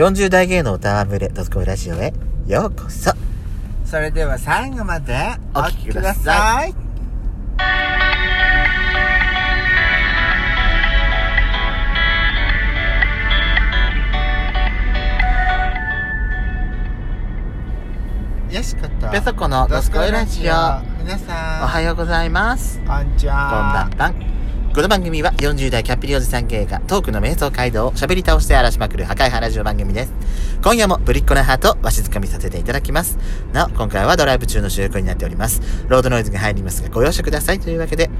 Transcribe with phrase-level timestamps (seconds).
[0.00, 2.14] 40代芸能歌わぶれ、ドスコイラジオへ
[2.46, 3.12] ようこそ。
[3.84, 5.14] それでは最後まで
[5.54, 6.74] お聞きください。
[18.54, 19.10] よしこと。
[19.10, 20.52] ペソコのドスコイラジオ。
[20.98, 21.64] 皆さん。
[21.64, 22.80] おはようございます。
[22.86, 23.98] こんにちこんばはん。
[23.98, 24.39] ばん。
[24.72, 30.12] この番組は40代キャッピリおじさん芸がトークの瞑想街道を喋り倒して荒らしまくる破壊派ラジオ番組です。
[30.62, 33.18] 今夜もぶりっ子なハートをわしづかみさせていただきます。
[33.52, 35.60] なお、今回はドライブ中の収録になっております。
[35.88, 38.10] ロードノイズが入りますがご容赦くださいというわけで、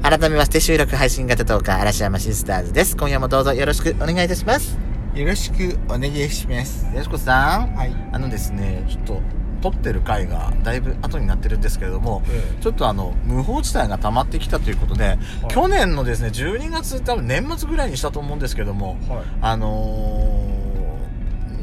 [0.00, 2.96] 改めまして収録配信型トーカー嵐山シスターズです。
[2.96, 4.78] 今夜もどうぞよろしくお願いいたします。
[5.12, 6.86] よろしくお願いします。
[6.94, 7.74] よしこさん。
[7.74, 7.92] はい。
[8.12, 9.22] あのですね、ちょっと、
[9.62, 12.22] 撮ってる回がだいぶ後になってるんですけれども、
[12.60, 19.24] ちょっとあの、無法地帯が溜まってきたということで、い去年のですね、12月、多分年末ぐらいにしたと思うんですけども、はい。
[19.40, 20.46] あの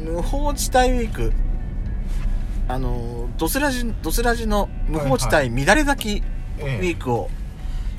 [0.05, 1.33] ー、無法地帯ウィーク、
[2.67, 6.23] あのー、ドスラジ、ドスラジの無法地帯乱れ咲きウ
[6.59, 7.29] ええィークを、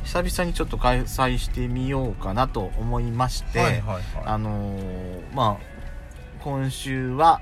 [0.04, 4.02] 久々にちょっと開催してみようかなと思いまして、はいはいはい。
[4.24, 5.64] あのーまあ、
[6.42, 7.40] 今週は、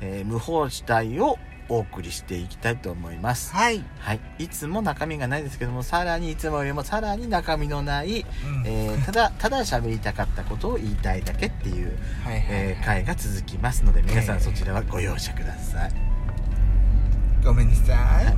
[0.00, 3.54] えー無法地帯をお送りしていきたいと思います。
[3.54, 3.82] はい。
[3.98, 4.20] はい。
[4.38, 15.92] いつも中身がないですけども、さらにいつもよりもさらに中身のない、うんえーただ、ただ喋りたかったことを言いたいだけっていう、はいはいえー回が続きますので、皆さんええそちらはご容赦ください。
[17.44, 18.36] ごめんなさい。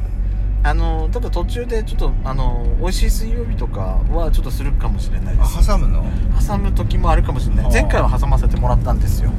[0.62, 5.70] あのーただ途中でちょっと、あのー美味しい水曜日とかはちょっとするかもしれないです。
[5.70, 6.04] あ、挟むの？
[6.46, 7.64] 挟む時もあるかもしれない。
[7.64, 9.30] はあ前回は挟ませてもらったんですよ。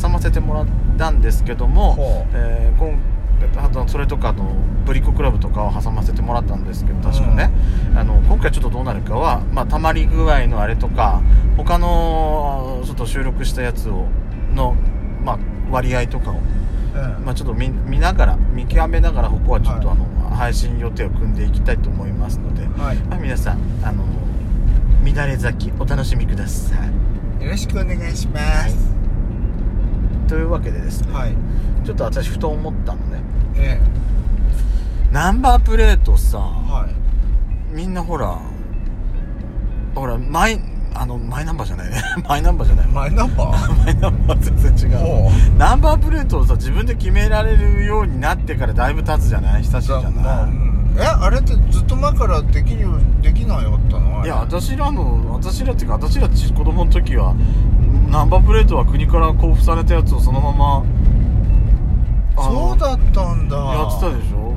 [0.00, 0.66] 挟ませてもらっ
[0.98, 2.98] たんですけども、えー今
[3.56, 7.50] あとそれとかあのブリコクラブとかを挟ませてもらったんですけど確かね、
[7.94, 11.22] あの今回ちょっとどうなるかは、まあ、たまり具合のあれとか
[11.56, 14.06] 他のちょっと収録したやつを
[14.54, 14.74] の、
[15.22, 15.38] まあ、
[15.70, 17.24] 割合とかを、うん。
[17.24, 19.98] まあ、ちょっと見見ながら見極めながらここはちょっと、はい。
[19.98, 22.96] あの配信予定を組んでいきたいと思いますので、はい。
[22.96, 24.04] まあ、皆さんあの
[25.04, 26.74] 乱れ咲きお楽しみくださ
[27.40, 27.44] い。
[27.44, 28.95] よろしくお願いします。
[30.26, 31.34] というわけでですね、はい。
[31.84, 33.20] ちょっと私ふと思ったのね。
[33.56, 33.80] え
[35.12, 36.40] ナンバープレートさえ。
[36.72, 37.74] はい。
[37.74, 38.38] みんなほら
[39.94, 40.60] ほらマイ
[40.94, 42.02] あのマイナンバーじゃないね。
[42.28, 43.84] マイナンバーじゃないマイナンバー？
[43.84, 49.62] マイナンバー全然違うほナンバープレートをさ自分で決められるようになってからだいぶ経つじゃない？
[49.62, 50.14] 久しいじゃない、
[50.98, 57.34] えあれってずっと前からできるよできないよったのいや私らの私らっていうか私らち子供の時は
[58.10, 60.84] ナンバープレートは国から交付されたやつをそのまま
[62.36, 63.56] そうだったんだ。
[63.56, 64.54] やってたでしょ？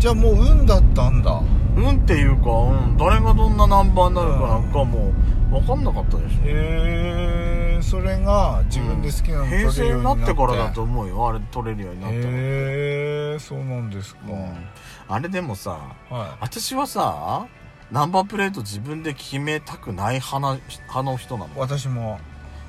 [0.00, 1.40] じゃあもう運だったんだ。
[1.76, 5.12] うんっていうか、うん、誰がどんなナンバーになるかなんかも
[5.50, 6.42] う分かんなかったでしょ。
[6.42, 11.28] へえそれが自分で好きなの平成にになってからだと思うよ。
[11.28, 14.68] あれ取れるようになったの、へえそうなんですか、うん。
[15.08, 15.78] あれでもさ
[16.10, 17.46] は私はさ
[17.92, 21.54] ナンバープレート自分で決めたくない派な派の人なの？
[21.54, 22.18] い私も。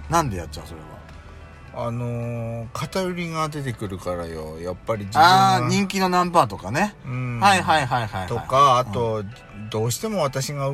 [0.09, 0.94] なんでやっちゃうそれは？
[1.77, 4.59] あのー、偏りが出てくるからよ。
[4.61, 7.39] やっぱり自分ああが人気のナンバーとかね、うん。
[7.41, 8.27] はいはいはいはいはい。
[8.27, 9.23] とかあと、
[9.69, 10.71] どうしても私が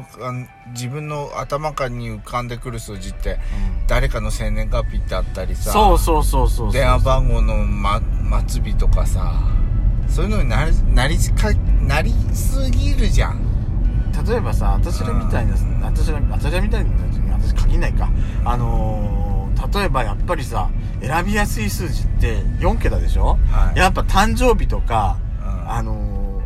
[0.74, 3.88] 自分の頭からに浮かんでくる数字ってうん。
[3.88, 8.00] 誰かの生年月日ってあったりさそうそうそうそう電話番号の、ま、
[8.48, 9.34] 末尾とかさ
[10.08, 11.52] そういうのになりなりか
[11.82, 13.42] なりすぎるじゃん。
[14.28, 15.82] 例えばさ私らみたいなうん。
[15.82, 16.92] 私ら私らみたいな
[17.40, 18.10] 私限らないか。
[18.46, 20.70] あのー、例えばやっぱりさ
[21.02, 23.38] 選びやすい数字って4桁でしょ？
[23.52, 23.80] はい。
[23.80, 25.72] やっぱ誕生日とかうん。
[25.72, 26.44] あのー、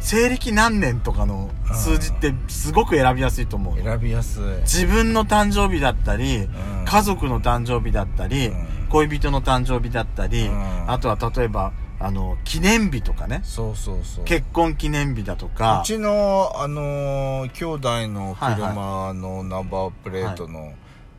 [0.00, 3.80] 西暦何年とかの数字ってすごく選びやすいと思う。
[3.82, 6.84] 選びやすい、自分の誕生日だったり、うん。
[6.84, 8.66] 家族の誕生日だったり、うん。
[8.90, 10.90] 恋人の誕生日だったり、うん。
[10.90, 14.24] あとは例えば、あの、記念日とかね、そうそうそう。
[14.24, 15.80] 結婚記念日だとか。
[15.82, 20.74] う、ちのあのー兄弟のはい車のナンバープレートの、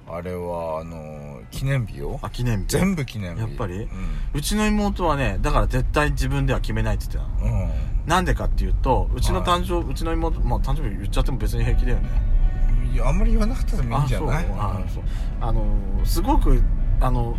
[0.08, 2.20] あれはあのー記念日よ。
[2.22, 2.68] あ、記念日。
[2.68, 3.42] 全部記念日。
[3.42, 3.84] やっぱり？
[3.84, 3.90] うん、
[4.34, 7.52] うちの妹はね、だから絶対自分では決めないって言ってたの。
[7.52, 7.69] うん。
[8.06, 12.10] なんでかっていうと、うちの誕生、うちの妹、まあ誕生日言っちゃっても別に平気だよね。
[12.94, 14.46] いやあんまり言わなくてもいいんじゃない？
[14.46, 14.57] あそう。
[14.60, 15.04] あそう。
[15.42, 16.62] あのーすごく
[17.01, 17.36] あの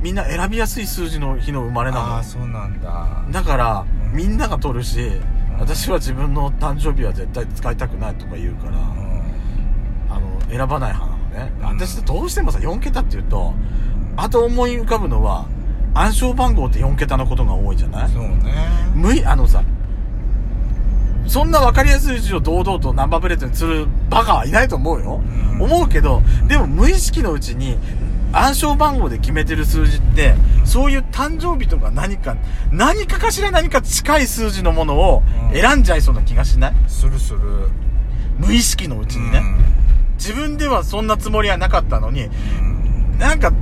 [0.00, 2.02] みんな選びやすい数字の日の生まれなの。
[2.14, 3.24] ああそうなんだ。
[3.30, 4.16] だから、うん。
[4.16, 5.10] みんなが取るし、
[5.58, 9.22] 私は自分の誕生日は絶対使いたくないとか言うから、うん。
[10.10, 11.66] あの選ばない派ね、うん。
[11.66, 13.54] 私どうしてもさ4桁っていうと
[14.16, 15.46] あと思い浮かぶのは
[15.94, 18.08] 暗証番号って4桁のことが多いじゃない？
[18.08, 18.36] そうね。
[18.94, 19.62] 無いあのさ
[21.26, 25.62] そんな分かりやすい字を堂々とナンバープレートにするバカはいないと思うよ、うん。
[25.62, 27.76] 思うけどでも無意識のうちに
[28.30, 30.34] 暗証番号で決めてる数字って、
[30.66, 32.36] そういう誕生日とか何か、
[32.70, 35.58] 何かかしら何か近い数字のものをうん。
[35.58, 36.74] 選んじゃいそうな気がしない？
[36.88, 37.40] するする。
[38.38, 39.42] 無意識のうちにね。
[40.18, 43.18] 自分ではそんなつもりはなかったのに、うん。
[43.18, 43.52] なんか、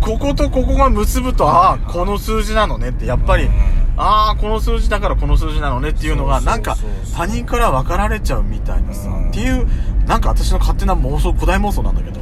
[0.00, 3.50] こことここが結ぶと、ああ、この数字なのねって、やっぱり、うん。
[3.96, 6.76] ああ、この数字だからこの数字なのねっていうのが、なんか
[7.14, 9.28] 他人から分かられちゃうみたいなさ、うん。
[9.28, 9.68] っていう、
[10.06, 12.20] なんか私の勝手な妄想、古代妄想なんだけど。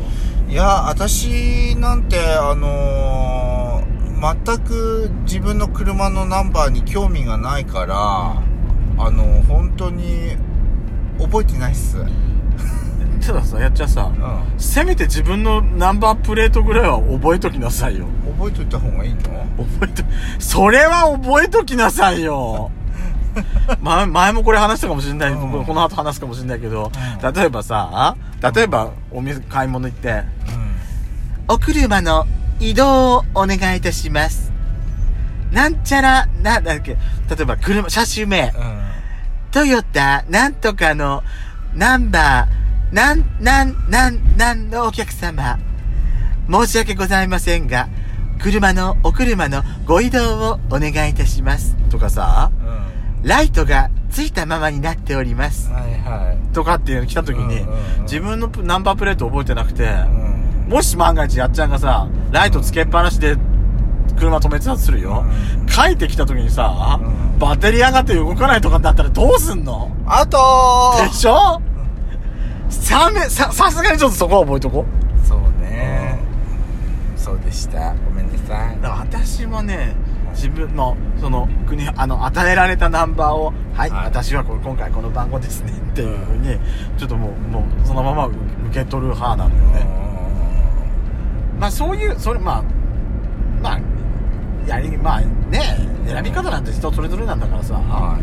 [0.48, 3.88] いや私なんてあのー
[4.18, 8.42] 全く自分の車のナンバーに興味がないから、
[8.98, 10.36] あの本当に
[11.20, 11.98] 覚えてないっす。
[11.98, 12.37] うん
[13.28, 14.10] たださ、やっちゃさ、
[14.56, 18.06] せめて自分のナンバープレートぐらいは覚えときなさいよ。
[18.38, 19.20] 覚えといた方がいいの？
[19.20, 20.02] 覚えと、
[20.38, 22.70] それは覚えときなさいよ。
[23.82, 25.52] 前、 前もこれ話したかもしれない、うん。
[25.52, 26.90] 僕この後話すかもしれないけど、
[27.22, 27.32] うん。
[27.34, 28.16] 例えばさ、
[28.54, 30.08] 例えばお店、買い物行って、
[31.48, 32.26] うお車の
[32.60, 34.50] 移動をお願いいたします。
[35.52, 38.52] なんちゃら、なんだっけ、例えば車、車種名、んうん。
[39.50, 41.22] トヨタ、なんとかの、
[41.74, 45.58] ナンバー、なん、なん、なん、なんのお客様。
[46.50, 47.88] 申し訳ございませんが、
[48.40, 51.76] 車の、お車のご移動をお願いいたします。
[51.90, 52.50] とかさ、
[53.22, 55.70] ライトがついたままになっております。
[55.70, 56.54] はいはい。
[56.54, 58.02] とかっていうの来た時に、うんうんうん。
[58.04, 60.68] 自分のナンバープレート覚えてなくて、うん。
[60.70, 63.36] もし万が一やっちゃんがさ、ライトつけっぱなしで
[64.18, 65.26] 車止めてたとするよ。
[65.60, 65.66] うん。
[65.66, 67.38] 帰ってきた時にさ、うん。
[67.38, 69.94] バッテリー上がって動かないとかだったらどうすんの？
[70.06, 70.38] あと
[71.04, 71.60] でしょ？
[72.68, 74.84] さめ、さ、さすがにちょっとそこは覚えとこ
[75.24, 75.26] う。
[75.26, 76.18] そうね。
[77.16, 77.94] そうでした。
[77.94, 78.80] ごめんなさい。
[78.80, 79.94] だから私はね、
[80.32, 84.04] 自分の、その、国、あの、与えられたナンバーを、はい、はい。
[84.06, 86.58] 私はこれ今回この番号ですね、っていうふうに、
[86.96, 88.36] ちょっともう、もう、そのまま受
[88.72, 89.86] け取る派なのよね。
[91.58, 92.62] まあそういう、それ、まあ、
[93.60, 93.80] まあ、
[94.66, 98.18] やり、まあね、選び方なんて人それぞれなんだからさ、は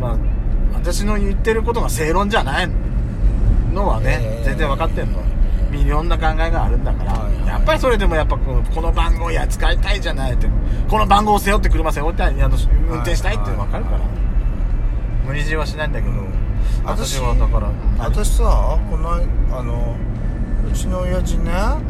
[0.00, 0.18] まあ、
[0.74, 2.68] 私の言ってることが正論じゃない。
[2.68, 2.74] の
[3.84, 5.18] はね、ええ全然分かってんの。
[5.72, 7.46] いろんな考えがあるんだから、はいはい。
[7.48, 10.46] やっぱりそれでもやっぱこの番号や使いたいじゃないって、
[10.88, 12.56] この番号を背負って車背負ってあの
[12.88, 14.08] 運転したいっていうの分かるから、はい
[15.26, 16.14] 無理強いはしないんだけど、
[16.84, 17.98] 私私はだから、うん。
[17.98, 19.96] 私さこのあの
[20.70, 21.80] うちの親父ねあ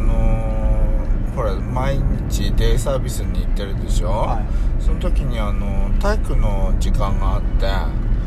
[0.00, 1.98] のほら毎
[2.28, 4.42] 日デイサービスに行ってるでしょ、は
[4.80, 7.66] その時にあの体育の時間があって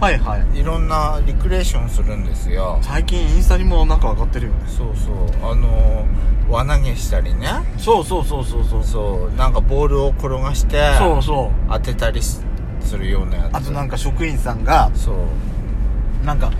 [0.01, 0.59] はいはい。
[0.59, 4.59] いろんなリクレーションするんですよ最近インスタにもなんか上がってるよね。
[4.67, 6.07] そうそうあの
[6.49, 8.83] 輪投げしたりねそうそうそうそうそう。
[8.83, 11.71] そうなんかボールを転がしてそうそう。
[11.71, 12.43] 当てたりす
[12.81, 16.51] するようなやつあとなんか職員さんが、そうなんか、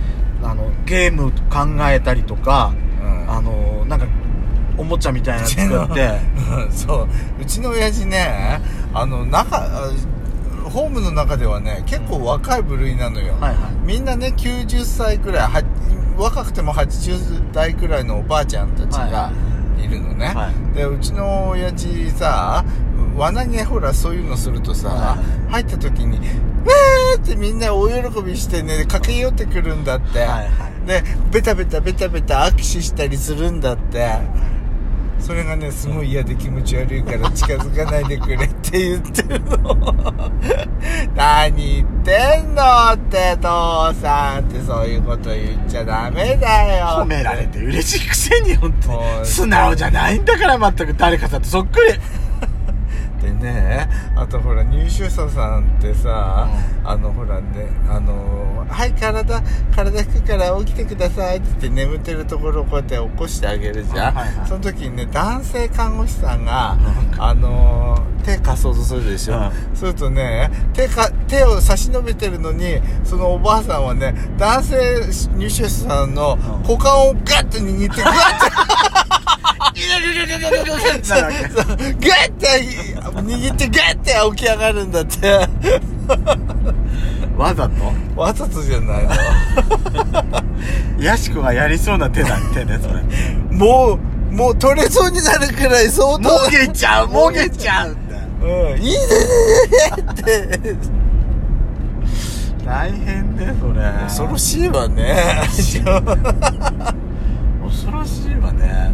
[0.42, 2.72] あの、ゲーム考えたりとか、
[3.02, 4.06] うんあの、なんか、
[4.76, 6.10] おもちゃみたいなの作って、
[6.66, 7.08] うんそう
[7.40, 8.60] うちの親父ね
[8.94, 9.90] あの中あ
[10.72, 13.72] ホームの中ではね結構若い部類なのよ、はいはい。
[13.86, 15.62] みんなね90歳くらいは
[16.16, 19.32] 若くても80代くらいのおばあちゃんたちがは
[19.78, 20.76] いるのね、はい。
[20.76, 22.64] でうちの親父さ
[23.16, 25.16] 輪投げほらそういうのするとさ、は
[25.50, 26.18] 入った時に
[26.64, 30.86] 「わー!」ってみんな大喜びしてね駆け寄ってくるんだって、はいはい。
[30.86, 34.08] でベタベタベタベタ握手したりするんだって
[35.22, 39.58] それがねすごい嫌で気持ち悪いから近づかないでくれって言ってるの
[41.14, 42.62] 何言ってんの
[42.92, 49.26] って父さんってそういうこと言っちゃダメだよ褒められて嬉しいくせに、本当に。
[49.26, 52.21] 素直じゃないんだから、全く誰かさんとそっくり。
[53.22, 56.48] でねあとほら入所者さんってさ、
[56.84, 59.40] あのほらねあのはい体
[59.74, 64.48] 体拭くから起きてくださいって言って眠ってるところをこうやって起こしてあげるじゃん、はいはい。
[64.48, 66.76] その時にね男性看護師さんが、
[67.14, 67.22] うん。
[67.22, 69.76] あの手貸そうとするでしょ、うん。
[69.76, 74.76] するとね手か手を差し伸べてるのにそのおばあさんはね男性
[75.36, 78.81] 入所者さんのうん股間をガッと握ってガッな
[79.86, 82.46] るわけそうガッて
[83.00, 85.48] 握ってガッて起き上がるんだって
[87.36, 87.74] わざと
[88.14, 89.10] わざとじゃないの
[91.00, 93.02] ヤシコがやりそうな手だ手ね、それ。
[93.50, 98.02] もうもう取れそうになるくらい相当もげちゃう、もげちゃうって。
[98.44, 98.98] うんいいね
[100.10, 100.76] って
[102.64, 103.82] 大変ね、それ。
[104.04, 105.16] 恐ろしいわね
[107.62, 108.92] 恐ろしいわね。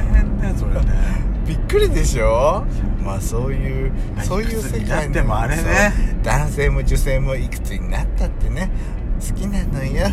[0.00, 0.80] うん大変ね、それね。
[1.46, 2.64] びっくりでしょ？
[3.02, 5.62] まあそういうまあそういう世界いくつになってもあれね。
[6.22, 8.70] 男性も女性もいくつになったってね。
[9.20, 10.06] 好きなのよ。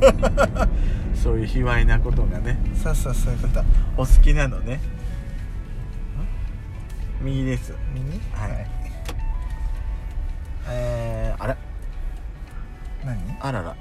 [1.14, 2.58] そういう卑猥なことがね。
[2.82, 3.62] そうそうそういうこと。
[3.96, 4.80] お好きなのね。
[7.20, 7.74] 右です。
[7.94, 8.66] 右はい。
[10.68, 11.56] えー、あれ？
[13.04, 13.18] 何？
[13.40, 13.76] あらら。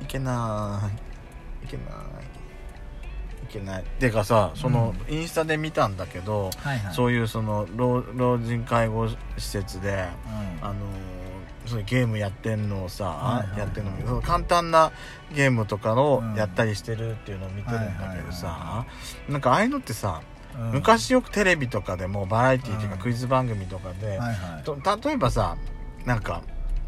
[0.00, 0.90] いけな
[1.62, 1.66] い。
[1.66, 1.88] いけないい
[3.46, 3.84] けない。
[3.98, 6.94] てかさその、インスタで見たんだけど、はいはい。
[6.94, 10.08] そういうその老老人介護施設で、
[10.60, 10.76] うんあのー
[11.66, 13.58] そういうゲームやってんのをさ、はいはいはい。
[13.58, 14.90] やってんのその簡単な
[15.34, 16.34] ゲームとかをうん。
[16.34, 18.86] やったりしてるっていうのを見てるんだけどさ、は
[19.28, 20.22] なんかああいうのってさ、
[20.58, 20.70] うん。
[20.72, 23.02] 昔よくテレビとかでもバラエティーっていうかうん。
[23.02, 24.62] クイズ番組とかで、はいはい。
[24.64, 25.58] と例えばさ
[26.06, 26.42] なんか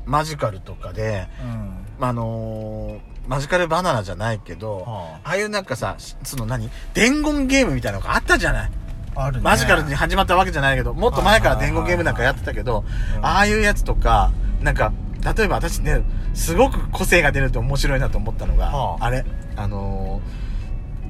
[0.07, 1.29] マジカルとかで、
[2.01, 2.07] うん。
[2.07, 5.31] あのーマジカルバナナじゃないけど、はあ。
[5.31, 6.69] あいうなんかさしその何？
[6.95, 8.71] 伝言ゲームみたいなのがあったじゃない？
[9.15, 9.43] ああるね。
[9.45, 12.85] マジカルに始まったわけじゃないけど、もっと前から伝言ゲームなんかやってたけど、
[13.23, 14.93] ああいうやつとか、なんか、
[15.37, 16.03] 例えば私ね、
[16.35, 19.05] すごく個性が出ると面白いなと思ったのが、はあ。
[19.05, 19.25] あれ、
[19.57, 20.21] あの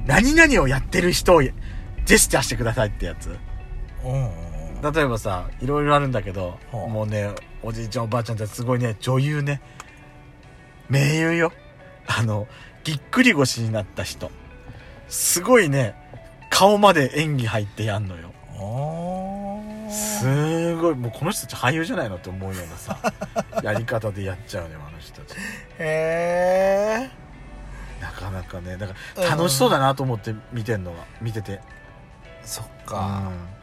[0.05, 3.29] ー何々をやってる人をジェスチャーしてくださいってやつ。
[4.03, 6.87] 例えばさ、いろいろあるんだけど、はあ。
[6.87, 7.29] もうね、
[7.63, 9.61] おじいちゃんおばあちゃんってすごいね、女優ね。
[10.89, 11.51] 名優よ。
[12.07, 12.47] あの、
[12.83, 14.31] ぎっくり腰になった人。
[15.07, 15.95] すごいね、
[16.49, 18.31] 顔まで演技入ってやんのよ。
[19.89, 22.97] すごい、もうこの人たち俳優じゃないのって思うようなさ、
[23.63, 25.37] やり方でやっちゃうね、あの人たち。
[25.79, 27.09] へえ
[28.01, 31.59] なかなかね、だから楽しそうだなと思って見てんのが、見てて。
[32.43, 33.60] そっうかん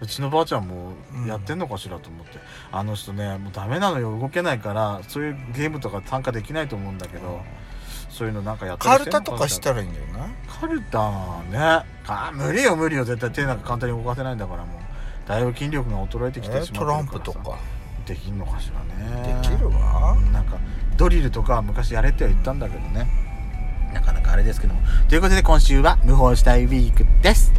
[0.00, 0.92] うちのばあちゃんも
[1.26, 2.38] やってんのかしらと思って、
[2.70, 4.18] あの人ねもうダメなのよ。
[4.18, 7.40] 動けないからそういうゲームとか参加できないと思うんだけど、
[8.10, 10.28] そういうのなんかやったカルタとかしたららいいんだよな。
[10.60, 11.84] カルタね。
[12.06, 13.04] あ無理よ無理よ。
[13.04, 15.28] 絶対手なんか簡単に動かせないんだからもう。
[15.28, 17.58] だいぶ筋力が衰えてきてしまえトランプとか。
[18.06, 19.40] できんのかしらね。
[19.42, 20.16] できるわ。
[20.32, 20.58] なんか
[20.96, 23.08] ドリルとかは昔やれっては言ったんだけどね。
[23.92, 24.80] なかなかあれですけども。
[25.08, 27.52] ということで今週は無法したいウィークです